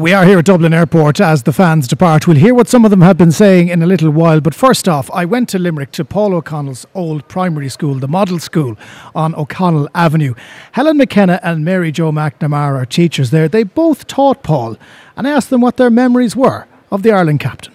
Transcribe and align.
We 0.00 0.14
are 0.14 0.24
here 0.24 0.38
at 0.38 0.46
Dublin 0.46 0.72
Airport 0.72 1.20
as 1.20 1.42
the 1.42 1.52
fans 1.52 1.86
depart. 1.86 2.26
We'll 2.26 2.38
hear 2.38 2.54
what 2.54 2.68
some 2.68 2.86
of 2.86 2.90
them 2.90 3.02
have 3.02 3.18
been 3.18 3.30
saying 3.30 3.68
in 3.68 3.82
a 3.82 3.86
little 3.86 4.08
while. 4.08 4.40
But 4.40 4.54
first 4.54 4.88
off, 4.88 5.10
I 5.10 5.26
went 5.26 5.50
to 5.50 5.58
Limerick 5.58 5.92
to 5.92 6.06
Paul 6.06 6.32
O'Connell's 6.32 6.86
old 6.94 7.28
primary 7.28 7.68
school, 7.68 7.96
the 7.96 8.08
Model 8.08 8.38
School 8.38 8.78
on 9.14 9.34
O'Connell 9.34 9.90
Avenue. 9.94 10.32
Helen 10.72 10.96
McKenna 10.96 11.38
and 11.42 11.66
Mary 11.66 11.92
Jo 11.92 12.12
McNamara 12.12 12.80
are 12.80 12.86
teachers 12.86 13.30
there. 13.30 13.46
They 13.46 13.62
both 13.62 14.06
taught 14.06 14.42
Paul, 14.42 14.78
and 15.18 15.28
I 15.28 15.32
asked 15.32 15.50
them 15.50 15.60
what 15.60 15.76
their 15.76 15.90
memories 15.90 16.34
were 16.34 16.66
of 16.90 17.02
the 17.02 17.12
Ireland 17.12 17.40
captain. 17.40 17.69